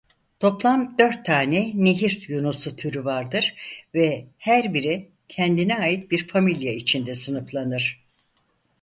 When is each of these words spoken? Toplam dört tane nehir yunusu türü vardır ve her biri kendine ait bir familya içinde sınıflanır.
Toplam 0.39 0.95
dört 0.99 1.25
tane 1.25 1.71
nehir 1.75 2.25
yunusu 2.29 2.75
türü 2.75 3.05
vardır 3.05 3.55
ve 3.93 4.27
her 4.37 4.73
biri 4.73 5.11
kendine 5.29 5.75
ait 5.75 6.11
bir 6.11 6.27
familya 6.27 6.73
içinde 6.73 7.15
sınıflanır. 7.15 8.03